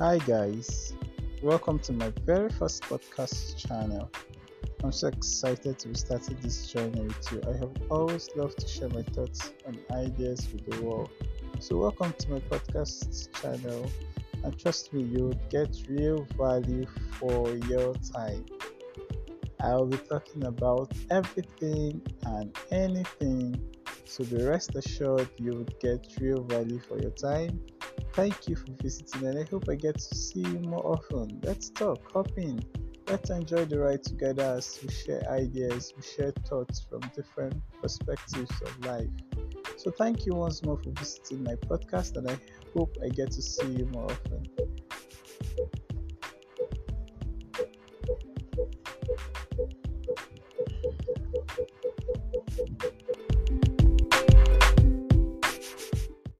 [0.00, 0.94] Hi, guys.
[1.42, 4.10] Welcome to my very first podcast channel.
[4.82, 7.42] I'm so excited to be starting this journey with you.
[7.46, 11.10] I have always loved to share my thoughts and ideas with the world.
[11.58, 13.90] So, welcome to my podcast channel.
[14.42, 16.86] And trust me, you'll get real value
[17.18, 18.46] for your time.
[19.60, 23.60] I'll be talking about everything and anything.
[24.06, 27.60] So, be rest assured you'll get real value for your time
[28.12, 31.40] Thank you for visiting, and I hope I get to see you more often.
[31.44, 32.60] Let's talk, hop in.
[33.06, 38.50] Let's enjoy the ride together as we share ideas, we share thoughts from different perspectives
[38.62, 39.08] of life.
[39.76, 42.36] So, thank you once more for visiting my podcast, and I
[42.76, 44.46] hope I get to see you more often.